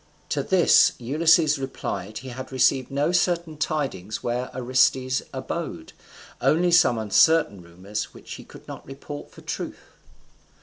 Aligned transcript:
To 0.29 0.41
this 0.41 0.93
Ulysses 0.97 1.59
replied 1.59 2.07
that 2.07 2.17
he 2.19 2.29
had 2.29 2.51
received 2.51 2.89
no 2.89 3.11
certain 3.11 3.55
tidings 3.55 4.23
where 4.23 4.49
Orestes 4.51 5.21
abode, 5.31 5.93
only 6.41 6.71
some 6.71 6.97
uncertain 6.97 7.61
rumours 7.61 8.11
which 8.11 8.33
he 8.33 8.43
could 8.43 8.67
not 8.67 8.83
report 8.83 9.29
for 9.29 9.41
truth. 9.41 9.83